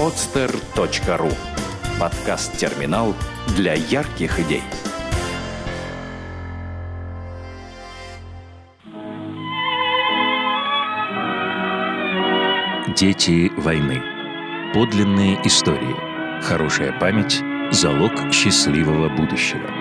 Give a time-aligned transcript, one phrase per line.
[0.00, 1.30] podster.ru
[2.00, 3.14] Подкаст-терминал
[3.54, 4.62] для ярких идей.
[12.96, 14.02] Дети войны.
[14.72, 15.94] Подлинные истории.
[16.42, 19.79] Хорошая память– залог счастливого будущего.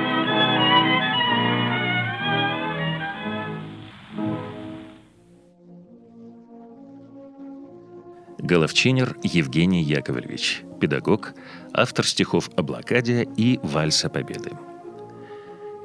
[8.42, 11.34] Головчинер Евгений Яковлевич, педагог,
[11.74, 14.52] автор стихов о блокаде и вальса победы.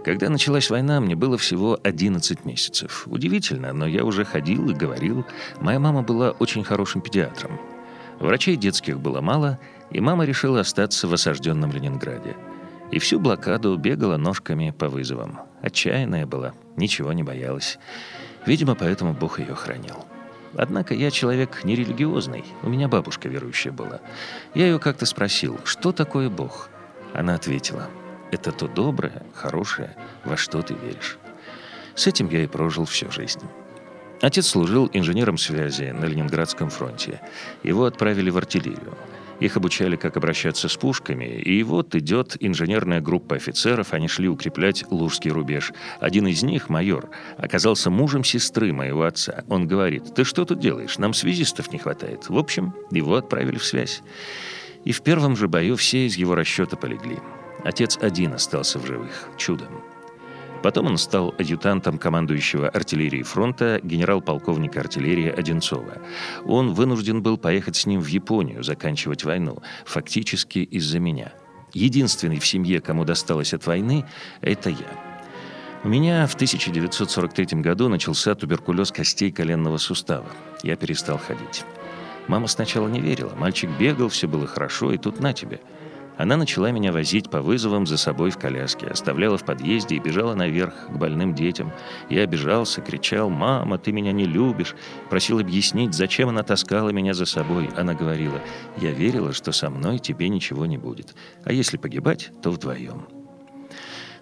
[0.04, 3.08] Когда началась война, мне было всего 11 месяцев.
[3.08, 5.26] Удивительно, но я уже ходил и говорил.
[5.60, 7.58] Моя мама была очень хорошим педиатром.
[8.20, 9.58] Врачей детских было мало,
[9.90, 12.36] и мама решила остаться в осажденном Ленинграде.
[12.92, 15.40] И всю блокаду бегала ножками по вызовам.
[15.60, 17.78] Отчаянная была, ничего не боялась.
[18.46, 20.04] Видимо, поэтому Бог ее хранил.
[20.56, 24.00] Однако я человек нерелигиозный, у меня бабушка верующая была.
[24.54, 26.68] Я ее как-то спросил, что такое Бог?
[27.12, 27.88] Она ответила,
[28.30, 31.18] это то доброе, хорошее, во что ты веришь.
[31.94, 33.40] С этим я и прожил всю жизнь.
[34.20, 37.20] Отец служил инженером связи на Ленинградском фронте.
[37.62, 38.96] Его отправили в артиллерию.
[39.40, 44.84] Их обучали, как обращаться с пушками, и вот идет инженерная группа офицеров, они шли укреплять
[44.90, 45.72] Лужский рубеж.
[46.00, 49.44] Один из них, майор, оказался мужем сестры моего отца.
[49.48, 50.98] Он говорит, ты что тут делаешь?
[50.98, 52.28] Нам связистов не хватает.
[52.28, 54.02] В общем, его отправили в связь.
[54.84, 57.18] И в первом же бою все из его расчета полегли.
[57.64, 59.28] Отец один остался в живых.
[59.38, 59.93] Чудом.
[60.64, 65.98] Потом он стал адъютантом командующего артиллерии фронта генерал-полковника артиллерии Одинцова.
[66.46, 71.34] Он вынужден был поехать с ним в Японию заканчивать войну, фактически из-за меня.
[71.74, 74.06] Единственный в семье, кому досталось от войны,
[74.40, 74.88] это я.
[75.82, 80.30] У меня в 1943 году начался туберкулез костей коленного сустава.
[80.62, 81.62] Я перестал ходить.
[82.26, 83.34] Мама сначала не верила.
[83.34, 85.60] Мальчик бегал, все было хорошо, и тут на тебе–
[86.16, 90.34] она начала меня возить по вызовам за собой в коляске, оставляла в подъезде и бежала
[90.34, 91.72] наверх к больным детям.
[92.08, 94.76] Я обижался, кричал «Мама, ты меня не любишь!»
[95.10, 97.68] Просил объяснить, зачем она таскала меня за собой.
[97.76, 98.40] Она говорила
[98.76, 101.14] «Я верила, что со мной тебе ничего не будет.
[101.44, 103.06] А если погибать, то вдвоем».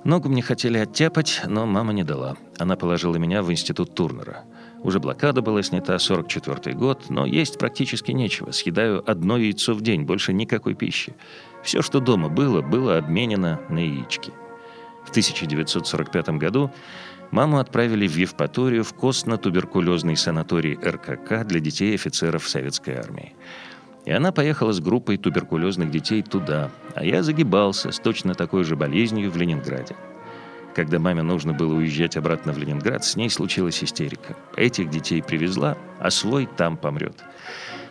[0.04, 2.36] Ногу мне хотели оттяпать, но мама не дала.
[2.58, 4.44] Она положила меня в институт Турнера.
[4.82, 8.50] Уже блокада была снята, 44 год, но есть практически нечего.
[8.50, 11.14] Съедаю одно яйцо в день, больше никакой пищи.
[11.62, 14.32] Все, что дома было, было обменено на яички.
[15.04, 16.72] В 1945 году
[17.30, 23.34] маму отправили в Евпаторию в костно-туберкулезный санаторий РКК для детей офицеров Советской армии.
[24.04, 28.74] И она поехала с группой туберкулезных детей туда, а я загибался с точно такой же
[28.74, 29.94] болезнью в Ленинграде.
[30.74, 34.36] Когда маме нужно было уезжать обратно в Ленинград, с ней случилась истерика.
[34.56, 37.22] Этих детей привезла, а свой там помрет.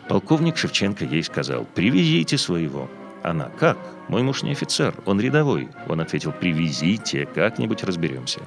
[0.08, 2.90] Полковник Шевченко ей сказал, «Привезите своего».
[3.22, 3.78] Она, «Как?
[4.08, 5.68] Мой муж не офицер, он рядовой».
[5.88, 8.40] Он ответил, «Привезите, как-нибудь разберемся».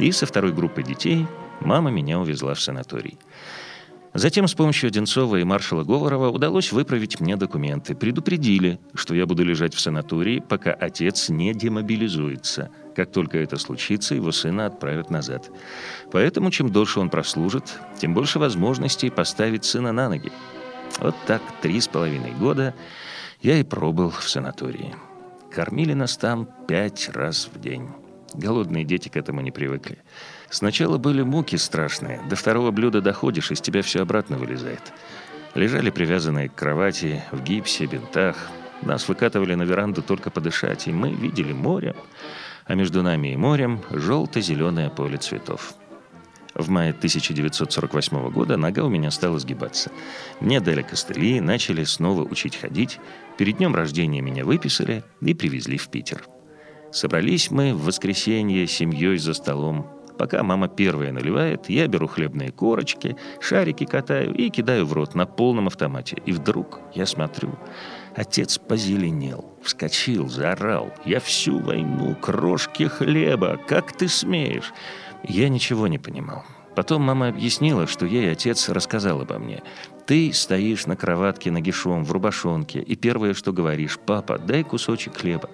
[0.00, 1.26] И со второй группой детей
[1.60, 3.18] мама меня увезла в санаторий.
[4.12, 7.94] Затем с помощью Одинцова и маршала Говорова удалось выправить мне документы.
[7.94, 12.70] Предупредили, что я буду лежать в санатории, пока отец не демобилизуется.
[12.96, 15.50] Как только это случится, его сына отправят назад.
[16.10, 20.32] Поэтому чем дольше он прослужит, тем больше возможностей поставить сына на ноги.
[20.98, 22.74] Вот так три с половиной года
[23.42, 24.92] я и пробыл в санатории.
[25.52, 27.88] Кормили нас там пять раз в день.
[28.34, 29.98] Голодные дети к этому не привыкли.
[30.50, 32.20] Сначала были муки страшные.
[32.28, 34.92] До второго блюда доходишь, из тебя все обратно вылезает.
[35.54, 38.36] Лежали привязанные к кровати, в гипсе, бинтах.
[38.82, 41.94] Нас выкатывали на веранду только подышать, и мы видели море,
[42.64, 45.74] а между нами и морем желто-зеленое поле цветов.
[46.54, 49.92] В мае 1948 года нога у меня стала сгибаться.
[50.40, 52.98] Мне дали костыли, начали снова учить ходить.
[53.38, 56.24] Перед днем рождения меня выписали и привезли в Питер.
[56.90, 59.99] Собрались мы в воскресенье семьей за столом.
[60.20, 65.24] Пока мама первая наливает, я беру хлебные корочки, шарики катаю и кидаю в рот на
[65.24, 66.18] полном автомате.
[66.26, 67.58] И вдруг я смотрю,
[68.14, 70.92] отец позеленел, вскочил, заорал.
[71.06, 74.74] «Я всю войну, крошки хлеба, как ты смеешь?»
[75.26, 76.44] Я ничего не понимал.
[76.76, 79.62] Потом мама объяснила, что ей отец рассказал обо мне.
[80.04, 85.48] «Ты стоишь на кроватке нагишом в рубашонке, и первое, что говоришь, «Папа, дай кусочек хлеба».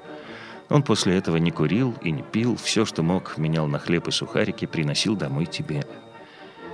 [0.69, 4.11] Он после этого не курил и не пил, все, что мог, менял на хлеб и
[4.11, 5.87] сухарики, приносил домой тебе.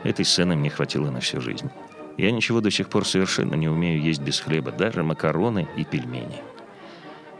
[0.03, 1.71] Этой сцены мне хватило на всю жизнь.
[2.17, 6.43] Я ничего до сих пор совершенно не умею есть без хлеба, даже макароны и пельмени.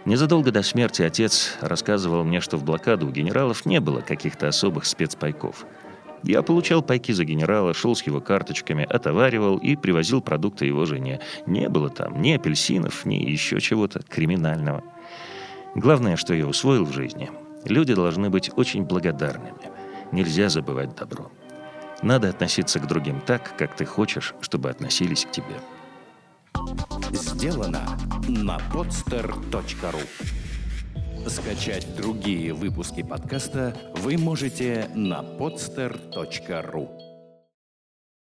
[0.05, 4.85] Незадолго до смерти отец рассказывал мне, что в блокаду у генералов не было каких-то особых
[4.85, 5.65] спецпайков.
[6.25, 11.21] Я получал пайки за генерала, шел с его карточками, отоваривал и привозил продукты его жене.
[11.47, 14.83] Не было там ни апельсинов, ни еще чего-то криминального.
[15.75, 17.31] Главное, что я усвоил в жизни–
[17.65, 19.71] люди должны быть очень благодарными.
[20.11, 21.31] Нельзя забывать добро.
[22.03, 25.61] Надо относиться к другим так, как ты хочешь, чтобы относились к тебе.
[27.13, 27.99] Сделано
[28.29, 30.03] на podster.ru
[31.29, 37.12] Скачать другие выпуски подкаста вы можете на podster.ru